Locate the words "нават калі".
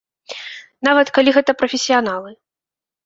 0.87-1.35